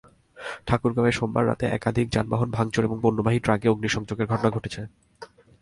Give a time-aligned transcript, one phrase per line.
[0.67, 4.81] ঠাকুরগাঁওয়ে সোমবার রাতে একাধিক যানবাহন ভাঙচুর এবং পণ্যবাহী ট্রাকে অগ্নিসংযোগের ঘটনা ঘটেছে।